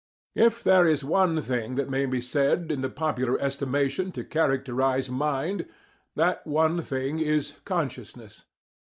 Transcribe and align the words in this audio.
If 0.33 0.63
there 0.63 0.87
is 0.87 1.03
one 1.03 1.39
thing 1.43 1.75
that 1.75 1.87
may 1.87 2.07
be 2.07 2.21
said, 2.21 2.71
in 2.71 2.81
the 2.81 2.89
popular 2.89 3.37
estimation, 3.39 4.11
to 4.13 4.23
characterize 4.23 5.11
mind, 5.11 5.67
that 6.15 6.41
one 6.47 6.81
thing 6.81 7.19
is 7.19 7.53
"consciousness." 7.65 8.45